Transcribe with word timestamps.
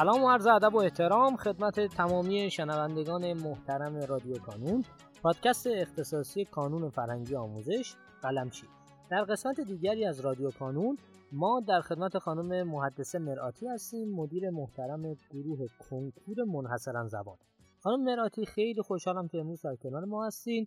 سلام 0.00 0.24
و 0.24 0.30
عرض 0.30 0.46
ادب 0.46 0.74
و 0.74 0.78
احترام 0.78 1.36
خدمت 1.36 1.80
تمامی 1.80 2.50
شنوندگان 2.50 3.32
محترم 3.32 3.96
رادیو 3.96 4.38
کانون 4.38 4.84
پادکست 5.22 5.66
اختصاصی 5.66 6.44
کانون 6.44 6.90
فرهنگی 6.90 7.34
آموزش 7.34 7.94
قلمچی. 8.22 8.66
در 9.10 9.24
قسمت 9.24 9.60
دیگری 9.60 10.04
از 10.04 10.20
رادیو 10.20 10.50
کانون 10.50 10.98
ما 11.32 11.60
در 11.68 11.80
خدمت 11.80 12.18
خانم 12.18 12.68
محدثه 12.68 13.18
مرآتی 13.18 13.66
هستیم 13.66 14.08
مدیر 14.08 14.50
محترم 14.50 15.14
گروه 15.30 15.66
کنکور 15.90 16.44
منحصرا 16.44 17.08
زبان. 17.08 17.36
خانم 17.82 18.04
مرآتی 18.04 18.46
خیلی 18.46 18.82
خوشحالم 18.82 19.28
که 19.28 19.38
امروز 19.38 19.62
در 19.62 19.76
کنار 19.76 20.04
ما 20.04 20.26
هستین 20.26 20.66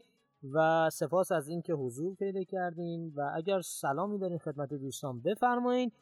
و 0.54 0.90
سپاس 0.90 1.32
از 1.32 1.48
اینکه 1.48 1.74
حضور 1.74 2.16
پیدا 2.16 2.44
کردین 2.44 3.14
و 3.16 3.32
اگر 3.36 3.62
سلامی 3.62 4.20
دارین 4.20 4.38
خدمت 4.38 4.74
دوستان 4.74 5.22
بفرمایید 5.22 5.94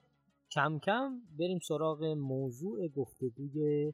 کم 0.52 0.80
کم 0.80 1.22
بریم 1.40 1.60
سراغ 1.60 2.04
موضوع 2.04 2.88
گفتگوی 2.88 3.94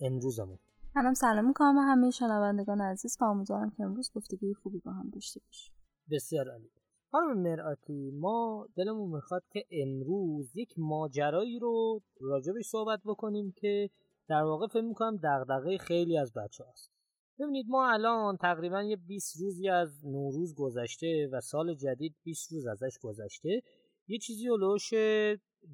امروزمون. 0.00 0.58
منم 0.96 1.14
سلام 1.14 1.44
می‌کنم. 1.44 1.76
همه 1.78 2.10
شنوندگان 2.10 2.80
عزیز 2.80 3.16
و 3.20 3.24
امیدوارم 3.24 3.70
که 3.70 3.82
امروز 3.82 4.10
گفتگوی 4.14 4.54
خوبی 4.54 4.78
با 4.78 4.92
هم 4.92 5.10
داشته 5.10 5.40
باشیم. 5.46 5.74
بسیار 6.10 6.50
عالی. 6.50 6.70
خانم 7.10 7.38
مرآتی 7.38 8.10
ما 8.10 8.68
دلمون 8.76 9.14
می‌خواد 9.14 9.42
که 9.50 9.64
امروز 9.70 10.56
یک 10.56 10.74
ماجرایی 10.76 11.58
رو 11.58 12.02
راجبش 12.20 12.64
صحبت 12.66 13.00
بکنیم 13.04 13.52
که 13.56 13.90
در 14.28 14.42
واقع 14.42 14.66
فکر 14.66 14.80
می‌کنم 14.80 15.16
دغدغه 15.22 15.78
خیلی 15.78 16.18
از 16.18 16.32
بچه 16.32 16.64
هست 16.72 16.90
ببینید 17.38 17.66
ما 17.68 17.90
الان 17.90 18.36
تقریبا 18.36 18.82
یه 18.82 18.96
20 18.96 19.40
روزی 19.40 19.68
از 19.68 20.06
نوروز 20.06 20.54
گذشته 20.54 21.28
و 21.32 21.40
سال 21.40 21.74
جدید 21.74 22.14
20 22.24 22.52
روز 22.52 22.66
ازش 22.66 22.98
گذشته. 23.02 23.62
یه 24.06 24.18
چیزی 24.18 24.46
لوش 24.46 24.92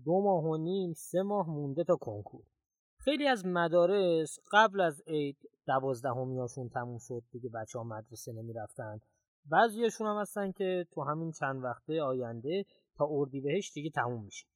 دو 0.05 0.23
ماه 0.23 0.45
و 0.45 0.56
نیم 0.56 0.92
سه 0.92 1.23
ماه 1.23 1.50
مونده 1.50 1.84
تا 1.84 1.97
کنکور. 1.97 2.42
خیلی 2.98 3.27
از 3.27 3.47
مدارس 3.47 4.39
قبل 4.53 4.81
از 4.81 5.03
عید 5.06 5.37
دوازدهمیاشون 5.67 6.69
تموم 6.69 6.98
شد 6.98 7.22
دیگه 7.31 7.48
بچه 7.48 7.78
ها 7.78 7.84
مدرسه 7.84 8.33
نمی‌رفتن. 8.33 9.00
بعضیاشون 9.45 10.06
هم 10.06 10.20
هستن 10.20 10.53
که 10.53 10.87
تو 10.91 11.03
همین 11.03 11.33
چند 11.33 11.64
وقته 11.64 12.03
آینده 12.03 12.64
تا 12.95 13.09
اردیبهشت 13.11 13.75
دیگه 13.75 13.91
تموم 13.91 14.25
میشه. 14.25 14.47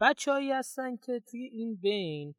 بچههایی 0.00 0.50
هستن 0.50 0.96
که 0.96 1.20
توی 1.20 1.44
این 1.44 1.76
بین 1.76 2.34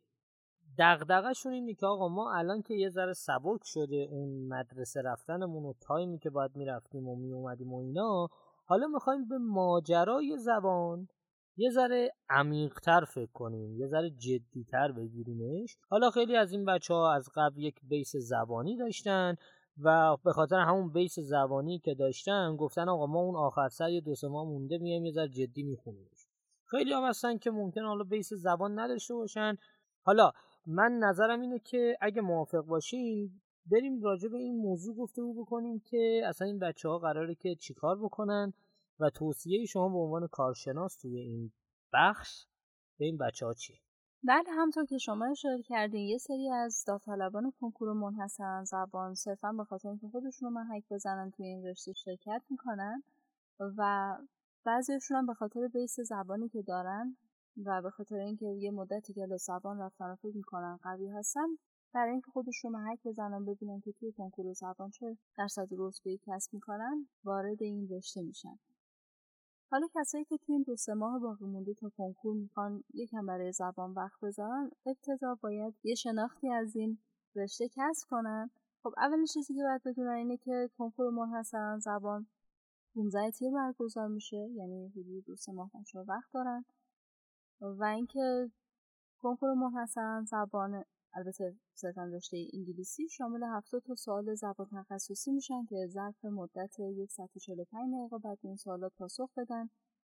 دغدغه‌شون 0.79 1.53
اینه 1.53 1.73
که 1.73 1.85
آقا 1.85 2.07
ما 2.07 2.33
الان 2.33 2.61
که 2.61 2.73
یه 2.73 2.89
ذره 2.89 3.13
سبک 3.13 3.61
شده 3.63 4.07
اون 4.09 4.47
مدرسه 4.47 5.01
رفتنمون 5.01 5.65
و 5.65 5.73
تایمی 5.81 6.19
که 6.19 6.29
باید 6.29 6.55
می‌رفتیم 6.55 7.07
و 7.07 7.15
میومدیم 7.15 7.73
و 7.73 7.77
اینا 7.77 8.27
حالا 8.65 8.87
می‌خوایم 8.87 9.27
به 9.27 9.37
ماجرای 9.37 10.37
زبان 10.37 11.07
یه 11.57 11.69
ذره 11.69 12.11
عمیقتر 12.29 13.05
فکر 13.05 13.31
کنیم 13.31 13.77
یه 13.77 13.87
ذره 13.87 14.09
جدیتر 14.09 14.91
بگیریمش. 14.91 15.77
حالا 15.89 16.09
خیلی 16.09 16.35
از 16.35 16.51
این 16.51 16.65
بچه 16.65 16.93
ها 16.93 17.13
از 17.13 17.29
قبل 17.35 17.59
یک 17.59 17.79
بیس 17.83 18.15
زبانی 18.15 18.77
داشتن 18.77 19.35
و 19.83 20.17
به 20.23 20.33
خاطر 20.33 20.59
همون 20.59 20.93
بیس 20.93 21.19
زبانی 21.19 21.79
که 21.79 21.93
داشتن 21.93 22.55
گفتن 22.55 22.89
آقا 22.89 23.05
ما 23.05 23.19
اون 23.19 23.35
آخر 23.35 23.69
سر 23.69 23.89
یه 23.89 24.01
دو 24.01 24.15
سه 24.15 24.27
ماه 24.27 24.45
مونده 24.45 24.77
میایم 24.77 25.05
یه 25.05 25.11
ذره 25.11 25.29
جدی 25.29 25.63
میخونیمش. 25.63 26.27
خیلی 26.65 26.93
هم 26.93 27.03
هستن 27.03 27.37
که 27.37 27.51
ممکن 27.51 27.81
حالا 27.81 28.03
بیس 28.03 28.33
زبان 28.33 28.79
نداشته 28.79 29.13
باشن. 29.13 29.57
حالا 30.01 30.31
من 30.65 30.91
نظرم 30.91 31.41
اینه 31.41 31.59
که 31.59 31.97
اگه 32.01 32.21
موافق 32.21 32.61
باشین 32.61 33.41
بریم 33.71 34.01
راجع 34.01 34.29
به 34.29 34.37
این 34.37 34.57
موضوع 34.57 34.95
گفتگو 34.95 35.43
بکنیم 35.43 35.79
که 35.79 36.21
اصلا 36.25 36.47
این 36.47 36.59
بچه 36.59 36.89
ها 36.89 36.99
قراره 36.99 37.35
که 37.35 37.55
چیکار 37.55 37.97
بکنن 37.99 38.53
و 38.99 39.09
توصیه 39.09 39.65
شما 39.65 39.89
به 39.89 39.97
عنوان 39.97 40.27
کارشناس 40.27 40.95
توی 40.95 41.17
این 41.17 41.51
بخش 41.93 42.45
به 42.97 43.05
این 43.05 43.17
بچه 43.17 43.45
ها 43.45 43.53
چیه؟ 43.53 43.77
بله 44.23 44.51
همطور 44.51 44.85
که 44.85 44.97
شما 44.97 45.25
اشاره 45.25 45.61
کردین 45.61 46.07
یه 46.07 46.17
سری 46.17 46.49
از 46.49 46.83
داوطلبان 46.87 47.53
کنکور 47.61 47.93
منحصرا 47.93 48.63
زبان 48.63 49.15
صرفا 49.15 49.51
به 49.51 49.63
خاطر 49.63 49.89
اینکه 49.89 50.07
خودشون 50.07 50.49
رو 50.49 50.55
محک 50.55 50.83
بزنن 50.91 51.31
توی 51.31 51.45
این 51.45 51.65
رشته 51.65 51.93
شرکت 51.93 52.41
می‌کنن 52.49 53.03
و 53.59 54.13
بعضیشون 54.65 55.17
هم 55.17 55.25
به 55.25 55.33
خاطر 55.33 55.67
بیس 55.67 55.99
زبانی 55.99 56.49
که 56.49 56.61
دارن 56.61 57.17
و 57.65 57.81
به 57.81 57.89
خاطر 57.89 58.15
اینکه 58.15 58.45
یه 58.45 58.71
مدتی 58.71 59.13
که 59.13 59.27
زبان 59.37 59.79
رفتن 59.79 60.05
و 60.05 60.15
فکر 60.15 60.37
می‌کنن 60.37 60.79
قوی 60.83 61.09
هستن 61.09 61.47
برای 61.93 62.11
اینکه 62.11 62.31
خودش 62.31 62.57
رو 62.63 62.69
محک 62.69 62.99
بزنن 63.05 63.45
ببینن 63.45 63.81
که 63.81 63.91
توی 63.91 64.11
کنکور 64.11 64.53
زبان 64.53 64.91
چه 64.91 65.17
درصد 65.37 65.67
رتبه 65.77 66.17
کسب 66.17 66.53
می‌کنن 66.53 67.07
وارد 67.23 67.63
این 67.63 67.87
رشته 67.89 68.21
میشن. 68.21 68.59
حالا 69.71 69.87
کسایی 69.95 70.25
که 70.25 70.37
توی 70.37 70.55
این 70.55 70.63
دو 70.63 70.75
سه 70.75 70.93
ماه 70.93 71.19
باقی 71.19 71.45
مونده 71.45 71.73
تا 71.73 71.89
کنکور 71.89 72.35
می‌خوان 72.35 72.83
یکم 72.93 73.25
برای 73.25 73.51
زبان 73.51 73.93
وقت 73.93 74.19
بذارن 74.21 74.71
ابتدا 74.85 75.35
باید 75.41 75.73
یه 75.83 75.95
شناختی 75.95 76.49
از 76.49 76.75
این 76.75 76.97
رشته 77.35 77.69
کسب 77.75 78.07
کنن. 78.09 78.49
خب 78.83 78.93
اولین 78.97 79.25
چیزی 79.25 79.53
که 79.53 79.63
باید 79.63 79.83
بدونن 79.83 80.11
اینه 80.11 80.37
که 80.37 80.69
کنکور 80.77 81.09
منحصرا 81.09 81.79
زبان 81.79 82.27
15 82.95 83.31
تیر 83.31 83.51
برگزار 83.51 84.07
میشه 84.07 84.37
یعنی 84.37 84.87
حدود 84.87 85.25
دو 85.25 85.35
سه 85.35 85.51
ماه 85.51 85.71
بچه 85.73 85.99
وقت 85.99 86.31
دارن. 86.33 86.65
و 87.61 87.83
اینکه 87.83 88.51
کنکور 89.21 89.53
منحصرا 89.53 90.23
زبان 90.27 90.83
البته 91.13 91.55
صرفا 91.75 92.03
رشته 92.03 92.47
انگلیسی 92.53 93.09
شامل 93.09 93.43
70 93.43 93.83
تا 93.83 93.95
سوال 93.95 94.35
زبان 94.35 94.67
تخصصی 94.71 95.31
میشن 95.31 95.65
که 95.65 95.87
ظرف 95.87 96.25
مدت 96.25 96.71
145 97.09 97.93
دقیقه 97.93 98.17
بعد 98.17 98.37
این 98.41 98.55
سوالات 98.55 98.91
پاسخ 98.97 99.29
بدن. 99.37 99.69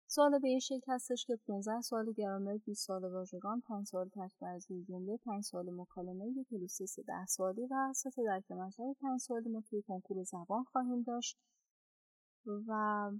سوال 0.07 0.39
به 0.39 0.47
این 0.47 0.59
شکل 0.59 0.91
هستش 0.93 1.25
که 1.25 1.35
15 1.47 1.81
سوال 1.81 2.13
گرامر 2.13 2.57
20 2.57 2.85
سوال 2.85 3.03
واژگان 3.03 3.61
5 3.61 3.87
سوال 3.87 4.09
از 4.41 4.67
جمله 4.87 5.17
5 5.17 5.43
سوال 5.43 5.69
مکالمه 5.69 6.27
یک 6.27 6.47
کلوسیس 6.49 6.99
10 6.99 7.25
سوالی 7.25 7.65
و 7.65 7.73
اساس 7.89 8.19
درک 8.19 8.51
مطلب 8.51 8.95
5 9.01 9.21
سوالی 9.21 9.49
ما 9.49 9.61
توی 9.61 9.81
کنکور 9.81 10.23
زبان 10.23 10.63
خواهیم 10.63 11.01
داشت. 11.01 11.37
و 12.67 13.11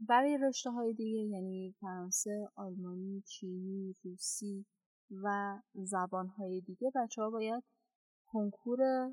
برای 0.00 0.38
رشته 0.38 0.70
های 0.70 0.92
دیگه 0.94 1.18
یعنی 1.18 1.74
فرانسه، 1.80 2.48
آلمانی، 2.56 3.22
چینی، 3.26 3.94
روسی 4.04 4.66
و 5.22 5.58
زبانهای 5.74 6.60
دیگه. 6.60 6.92
بچه 6.94 7.22
ها 7.22 7.30
باید 7.30 7.64
کنکور 8.26 9.10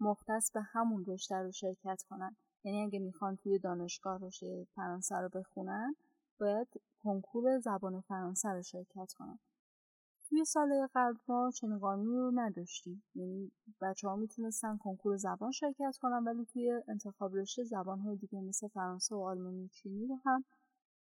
مختص 0.00 0.52
به 0.52 0.60
همون 0.60 1.04
رشته 1.04 1.36
رو 1.36 1.52
شرکت 1.52 2.02
کنن. 2.10 2.36
یعنی 2.64 2.82
اگه 2.82 2.98
می‌خوان 2.98 3.36
توی 3.36 3.58
دانشگاه 3.58 4.18
رشته 4.18 4.66
فرانسه 4.74 5.16
رو 5.16 5.28
بخونن 5.28 5.94
باید 6.40 6.68
کنکور 7.02 7.58
زبان 7.58 8.00
فرانسه 8.00 8.48
رو 8.48 8.62
شرکت 8.62 9.12
کنن. 9.12 9.38
توی 10.28 10.44
سال 10.44 10.88
قبل 10.94 11.16
ما 11.28 11.50
چنین 11.50 11.78
قانونی 11.78 12.16
رو 12.16 12.30
نداشتیم. 12.34 13.02
یعنی 13.14 13.52
بچه 13.80 14.08
ها 14.08 14.16
می‌تونستن 14.16 14.76
کنکور 14.76 15.16
زبان 15.16 15.50
شرکت 15.50 15.96
کنن 16.02 16.24
ولی 16.24 16.44
توی 16.44 16.82
انتخاب 16.88 17.36
رشته 17.36 17.64
زبان 17.64 18.00
های 18.00 18.16
دیگه 18.16 18.40
مثل 18.40 18.68
فرانسه 18.68 19.14
و 19.14 19.18
آلمانی 19.18 19.68
چینی 19.68 20.06
رو 20.06 20.18
هم 20.24 20.44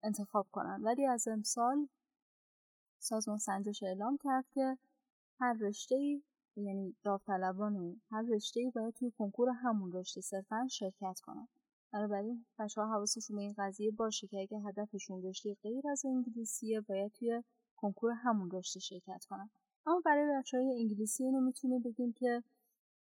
انتخاب 0.03 0.47
کنن. 0.53 0.83
ولی 0.83 1.07
از 1.07 1.29
امسال 1.29 1.89
سازمان 3.05 3.39
سنجش 3.39 3.83
اعلام 3.83 4.19
کرد 4.25 4.45
که 4.55 4.79
هر 5.41 5.53
رشته 5.61 5.95
ای 5.95 6.23
یعنی 6.57 6.95
داوطلبان 7.03 8.01
هر 8.11 8.23
رشته 8.23 8.61
ای 8.61 8.71
باید 8.71 8.95
توی 8.95 9.11
کنکور 9.19 9.49
همون 9.51 9.93
رشته 9.93 10.21
صرفا 10.21 10.69
شرکت 10.71 11.21
کنن. 11.21 11.49
بنابراین 11.93 12.45
بچه 12.59 12.81
ها 12.81 12.95
حواسشون 12.95 13.37
به 13.37 13.43
این 13.43 13.55
قضیه 13.59 13.91
باشه 13.91 14.27
که 14.27 14.41
اگه 14.41 14.61
هدفشون 14.61 15.23
رشته 15.23 15.57
غیر 15.63 15.89
از 15.89 16.05
انگلیسیه 16.05 16.81
باید 16.81 17.13
توی 17.13 17.43
کنکور 17.77 18.13
همون 18.13 18.51
رشته 18.51 18.81
شرکت 18.81 19.25
کنن. 19.25 19.51
اما 19.87 20.03
برای 20.05 20.39
بچه 20.39 20.57
های 20.57 20.81
انگلیسی 20.81 21.25
اینو 21.25 21.41
می‌تونیم 21.41 21.83
بگیم 21.83 22.13
که 22.13 22.43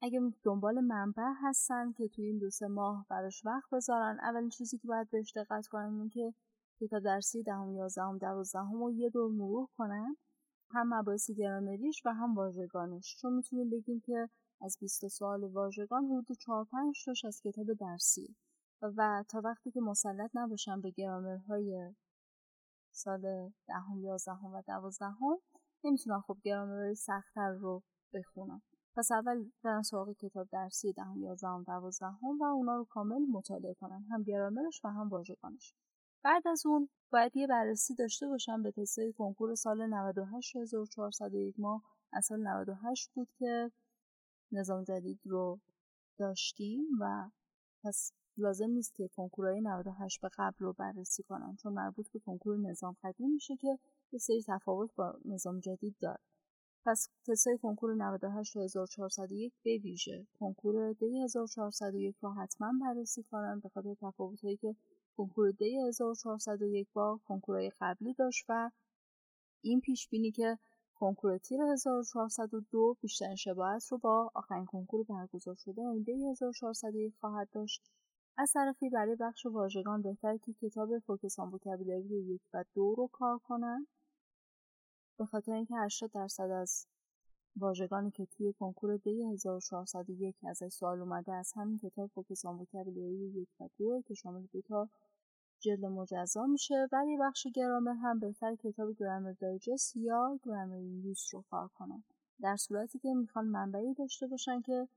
اگه 0.03 0.33
دنبال 0.43 0.81
منبع 0.81 1.33
هستن 1.43 1.93
که 1.93 2.09
توی 2.09 2.25
این 2.25 2.39
دو 2.39 2.51
سه 2.51 2.67
ماه 2.67 3.07
براش 3.09 3.47
وقت 3.47 3.71
بذارن 3.71 4.19
اولین 4.21 4.49
چیزی 4.49 4.79
که 4.79 4.89
باید 4.89 5.11
بهش 5.11 5.33
دقت 5.37 5.67
کنن 5.67 6.01
این 6.01 6.09
که 6.09 6.35
کتاب 6.87 7.03
درسی 7.03 7.43
دهم 7.43 7.73
یازدهم 7.73 8.19
دوازدهم 8.19 8.83
رو 8.83 8.93
یه 8.93 9.11
دور 9.11 9.31
مرور 9.31 9.69
کنن. 9.77 10.17
هم 10.71 10.95
مباحث 10.95 11.31
گرامریش 11.31 12.03
و 12.05 12.13
هم 12.13 12.35
واژگانش. 12.35 13.17
چون 13.21 13.33
می‌تونیم 13.33 13.71
بگیم 13.71 14.01
که 14.01 14.29
از 14.61 14.77
20 14.81 15.09
سوال 15.09 15.45
واژگان 15.45 16.05
حدود 16.05 16.37
4 16.37 16.65
5 16.65 17.05
تاش 17.05 17.25
از 17.25 17.41
کتاب 17.45 17.73
درسی 17.73 18.37
و 18.83 19.25
تا 19.29 19.41
وقتی 19.45 19.71
که 19.71 19.81
مسلط 19.81 20.31
نباشن 20.35 20.81
به 20.81 20.91
گرامرهای 20.91 21.95
سال 22.93 23.53
دهم 23.69 24.01
یازدهم 24.01 24.55
و 24.55 24.63
دوازدهم 24.67 25.39
نمی‌تونن 25.85 26.21
خب 26.21 26.37
گرامرهای 26.43 26.95
سختتر 26.95 27.51
رو 27.51 27.83
بخونن. 28.15 28.63
پس 28.97 29.13
اول 29.13 29.51
برن 29.63 29.83
سراغ 29.83 30.13
کتاب 30.13 30.49
درسی 30.53 30.93
دهم 30.93 31.23
یازدهم 31.23 31.63
دوازدهم 31.63 32.39
و 32.41 32.45
اونا 32.45 32.77
رو 32.77 32.85
کامل 32.85 33.23
مطالعه 33.33 33.75
کنن. 33.75 34.05
هم 34.11 34.23
گرامرش 34.23 34.81
و 34.85 34.89
هم 34.89 35.09
واژگانش. 35.09 35.75
بعد 36.25 36.49
از 36.49 36.67
اون 36.67 36.89
باید 37.13 37.37
یه 37.37 37.47
بررسی 37.47 37.95
داشته 37.95 38.27
باشم 38.27 38.63
به 38.63 38.71
تستای 38.71 39.13
کنکور 39.13 39.55
سال 39.55 39.87
98 39.87 40.57
1401 40.57 41.55
ماه 41.59 41.83
از 42.13 42.27
سال 42.27 42.49
98 42.49 43.11
بود 43.15 43.29
که 43.39 43.71
نظام 44.53 44.85
جدید 44.85 45.21
رو 45.25 45.61
داشتیم 46.19 46.85
و 47.01 47.31
پس 47.85 48.13
لازم 48.37 48.71
نیست 48.71 48.95
که 48.95 49.09
کنکورهای 49.09 49.61
98 49.61 50.21
به 50.21 50.31
قبل 50.39 50.57
رو 50.59 50.73
بررسی 50.73 51.23
کنن 51.23 51.57
چون 51.57 51.73
مربوط 51.73 52.11
به 52.13 52.19
کنکور 52.19 52.59
نظام 52.59 52.97
قدیم 53.03 53.31
میشه 53.31 53.57
که 53.57 53.79
یه 54.13 54.19
سری 54.19 54.43
تفاوت 54.43 54.95
با 54.95 55.19
نظام 55.25 55.61
جدید 55.61 55.97
داره. 56.01 56.21
پس 56.87 57.09
تستای 57.27 57.59
کنکور 57.59 57.95
98 57.95 58.57
و 58.57 58.61
1401 58.61 59.53
به 59.65 59.79
ویژه 59.79 60.27
کنکور 60.39 60.93
دی 60.93 61.23
1401 61.23 62.17
رو 62.21 62.31
حتما 62.31 62.73
بررسی 62.81 63.23
کنن 63.23 63.61
به 63.61 63.69
خاطر 63.69 63.95
تفاوتهایی 64.01 64.57
که 64.57 64.77
کنکور 65.17 65.51
دی 65.51 65.79
1401 65.79 66.89
با 66.93 67.21
کنکورهای 67.25 67.73
قبلی 67.81 68.15
داشت 68.15 68.45
و 68.49 68.71
این 69.63 69.81
پیش 69.81 70.09
بینی 70.09 70.31
که 70.31 70.59
کنکور 70.95 71.39
تیر 71.39 71.63
1402 71.63 72.97
بیشترین 73.01 73.37
شباهت 73.37 73.87
رو 73.93 73.99
با 73.99 74.31
آخرین 74.35 74.67
کنکور 74.67 75.05
برگزار 75.05 75.55
شده 75.55 75.83
دی 76.05 76.27
1401 76.31 77.15
خواهد 77.21 77.51
داشت. 77.51 77.91
از 78.37 78.53
طرفی 78.53 78.91
برای 78.91 79.17
بخش 79.17 79.47
واژگان 79.47 80.03
بهتر 80.03 80.37
که 80.37 80.53
کتاب 80.53 80.99
فوکسان 80.99 81.49
وکبولری 81.49 82.35
یک 82.35 82.43
و 82.55 82.65
دو 82.75 82.95
رو 82.95 83.09
کار 83.13 83.39
کنن. 83.39 83.87
به 85.19 85.27
خاطر 85.27 85.53
اینکه 85.53 85.75
80 85.77 86.11
درصد 86.11 86.51
از 86.51 86.87
واژگانی 87.57 88.11
که 88.11 88.27
توی 88.27 88.53
کنکور 88.53 88.97
دی 88.97 89.25
1401 89.25 90.37
ازش 90.45 90.69
سوال 90.69 91.01
اومده 91.01 91.33
از 91.33 91.53
همین 91.57 91.79
کتاب 91.79 92.11
فوکسان 92.15 92.59
وکبولری 92.59 93.33
یک 93.35 93.49
و 93.61 93.69
دو 93.79 94.03
که 94.07 94.15
شامل 94.15 94.47
دو 94.53 94.61
تا 94.61 94.89
جلد 95.61 95.85
مجزا 95.85 96.47
میشه. 96.47 96.89
ولی 96.93 97.17
بخش 97.21 97.47
گرامر 97.55 97.93
هم 97.93 98.19
بهتر 98.19 98.55
کتاب 98.55 98.93
گرامر 98.97 99.33
دایجست 99.33 99.97
یا 99.97 100.39
گرامر 100.43 100.81
یوز 100.81 101.29
رو 101.33 101.45
کار 101.51 101.69
کنن 101.69 102.05
در 102.41 102.57
صورتی 102.57 102.99
که 102.99 103.15
می‌خوان 103.15 103.45
منبعی 103.45 103.95
داشته 103.95 104.27
باشن 104.27 104.61
که 104.61 104.89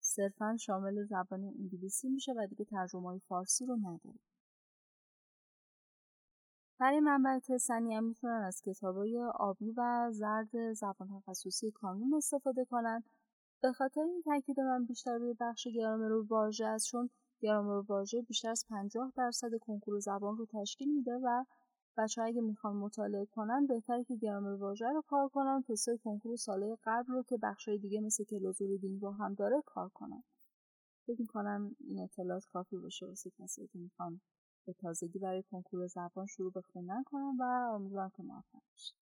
صرفا 0.00 0.56
شامل 0.56 1.04
زبان 1.04 1.44
انگلیسی 1.44 2.08
میشه 2.08 2.32
و 2.32 2.46
دیگه 2.46 2.64
ترجمه 2.64 3.18
فارسی 3.18 3.66
رو 3.66 3.76
نداره. 3.76 4.18
برای 6.80 7.00
منبع 7.00 7.38
تسنی 7.38 7.94
هم 7.94 8.04
می‌تونن 8.04 8.42
از 8.46 8.62
کتابای 8.62 9.24
آبی 9.34 9.70
و 9.76 10.10
زرد 10.12 10.72
زبان 10.72 11.20
تخصصی 11.20 11.70
کانون 11.70 12.14
استفاده 12.14 12.64
کنن. 12.64 13.04
به 13.62 13.72
خاطر 13.72 14.00
این 14.00 14.22
تاکید 14.24 14.60
من 14.60 14.84
بیشتر 14.84 15.18
روی 15.18 15.34
بخش 15.40 15.68
گرامر 15.68 16.12
و 16.12 16.26
واژه 16.26 16.66
است 16.66 16.86
چون 16.86 17.10
گرامر 17.40 17.84
واژه 17.88 18.22
بیشتر 18.22 18.50
از 18.50 18.64
50 18.68 19.12
درصد 19.16 19.50
کنکور 19.60 19.98
زبان 19.98 20.36
رو 20.36 20.46
تشکیل 20.46 20.94
میده 20.94 21.12
و 21.24 21.44
بچه 21.96 22.22
اگه 22.22 22.40
می‌خوان 22.40 22.76
مطالعه 22.76 23.26
کنن 23.26 23.66
بهتره 23.66 24.04
که 24.04 24.16
گرامر 24.16 24.50
واژه 24.50 24.88
رو 24.88 25.02
کار 25.02 25.28
کنن 25.28 25.62
تستای 25.68 25.98
کنکور 25.98 26.36
ساله 26.36 26.78
قبل 26.84 27.12
رو 27.12 27.22
که 27.22 27.36
بخشای 27.42 27.78
دیگه 27.78 28.00
مثل 28.00 28.24
کلوزور 28.24 28.76
دین 28.76 29.00
رو 29.00 29.10
هم 29.10 29.34
داره 29.34 29.62
کار 29.66 29.88
کنن. 29.88 30.24
فکر 31.06 31.20
می‌کنم 31.20 31.76
این 31.80 32.02
اطلاعات 32.02 32.44
کافی 32.52 32.76
باشه 32.76 33.06
واسه 33.06 33.30
کسی 33.30 33.66
که 33.66 33.78
می‌خوان 33.78 34.20
به 34.68 34.74
تازگی 34.74 35.18
برای 35.18 35.42
کنکور 35.50 35.86
زبان 35.86 36.26
شروع 36.26 36.52
به 36.52 36.60
خوندن 36.60 37.02
کنن 37.02 37.36
و 37.40 37.42
امیدوارم 37.74 38.12
که 38.16 38.22
موفق 38.22 38.62
بشه 38.74 38.94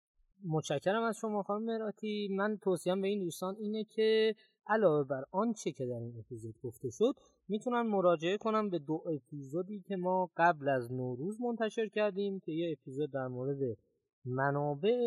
متشکرم 0.45 1.03
از 1.03 1.17
شما 1.17 1.43
خانم 1.43 1.65
مراتی. 1.65 2.29
من 2.31 2.59
توصیم 2.63 3.01
به 3.01 3.09
این 3.09 3.21
دوستان 3.21 3.57
اینه 3.59 3.85
که 3.85 4.35
علاوه 4.67 5.09
بر 5.09 5.25
آنچه 5.31 5.73
که 5.73 5.87
در 5.87 5.99
این 5.99 6.19
اپیزود 6.19 6.55
گفته 6.63 6.91
شد 6.91 7.15
می‌تونن 7.49 7.83
مراجعه 7.83 8.39
کنم 8.39 8.71
به 8.71 8.79
دو 8.79 9.03
اپیزودی 9.15 9.81
که 9.81 9.97
ما 9.97 10.31
قبل 10.37 10.69
از 10.69 10.93
نوروز 10.93 11.41
منتشر 11.41 11.89
کردیم 11.89 12.41
که 12.41 12.53
یه 12.53 12.77
اپیزود 12.81 13.13
در 13.13 13.27
مورد 13.27 13.79
منابع 14.25 14.99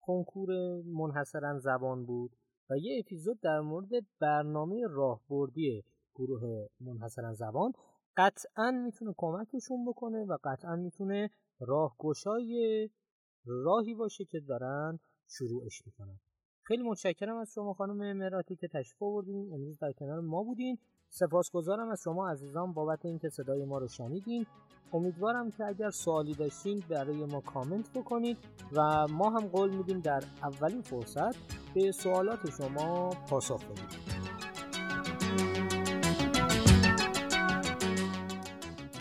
کنکور 0.00 0.50
منحصرا 0.86 1.58
زبان 1.58 2.06
بود 2.06 2.30
و 2.70 2.78
یه 2.78 2.98
اپیزود 2.98 3.40
در 3.40 3.60
مورد 3.60 3.90
برنامه 4.20 4.86
راهبردی 4.90 5.84
گروه 6.14 6.66
منحصرا 6.80 7.34
زبان 7.34 7.72
قطعا 8.16 8.70
می‌تونه 8.70 9.14
کمکشون 9.16 9.84
بکنه 9.84 10.24
و 10.24 10.36
قطعا 10.44 10.76
می‌تونه 10.76 11.30
راهگشای 11.60 12.90
راهی 13.46 13.94
باشه 13.94 14.24
که 14.24 14.40
دارن 14.40 14.98
شروعش 15.28 15.82
می‌کنن. 15.86 16.20
خیلی 16.62 16.82
متشکرم 16.82 17.36
از 17.36 17.52
شما 17.54 17.72
خانم 17.74 18.00
امراتی 18.00 18.56
که 18.56 18.68
تشریف 18.68 19.02
آوردین. 19.02 19.54
امروز 19.54 19.78
در 19.78 19.92
کنار 19.92 20.20
ما 20.20 20.42
بودین. 20.42 20.78
سپاسگزارم 21.08 21.88
از 21.88 22.00
شما 22.04 22.30
عزیزان 22.30 22.72
بابت 22.72 23.04
اینکه 23.04 23.28
صدای 23.28 23.64
ما 23.64 23.78
رو 23.78 23.88
شنیدین. 23.88 24.46
امیدوارم 24.92 25.50
که 25.50 25.64
اگر 25.64 25.90
سوالی 25.90 26.34
داشتین 26.34 26.82
برای 26.90 27.24
ما 27.24 27.40
کامنت 27.40 27.98
بکنید 27.98 28.38
و 28.72 29.06
ما 29.10 29.30
هم 29.30 29.46
قول 29.46 29.76
میدیم 29.76 30.00
در 30.00 30.22
اولین 30.42 30.82
فرصت 30.82 31.36
به 31.74 31.92
سوالات 31.92 32.50
شما 32.50 33.10
پاسخ 33.10 33.64
بدیم. 33.64 34.11